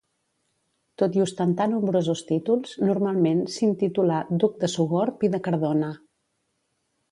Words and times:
Tot 1.01 1.17
i 1.19 1.21
ostentar 1.25 1.67
nombrosos 1.73 2.23
títols, 2.31 2.73
normalment 2.89 3.45
s'intitulà 3.57 4.25
duc 4.45 4.59
de 4.65 4.73
Sogorb 4.79 5.29
i 5.29 5.33
de 5.37 5.45
Cardona. 5.49 5.95